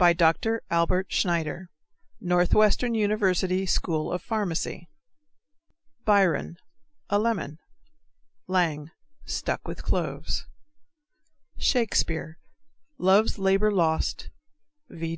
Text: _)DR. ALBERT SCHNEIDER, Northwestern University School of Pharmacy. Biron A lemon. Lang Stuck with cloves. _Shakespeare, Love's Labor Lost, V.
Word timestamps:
_)DR. 0.42 0.60
ALBERT 0.68 1.10
SCHNEIDER, 1.10 1.70
Northwestern 2.20 2.92
University 2.94 3.64
School 3.64 4.12
of 4.12 4.20
Pharmacy. 4.20 4.90
Biron 6.04 6.58
A 7.08 7.18
lemon. 7.18 7.58
Lang 8.46 8.90
Stuck 9.24 9.66
with 9.66 9.82
cloves. 9.82 10.44
_Shakespeare, 11.58 12.34
Love's 12.98 13.38
Labor 13.38 13.72
Lost, 13.72 14.28
V. 14.90 15.16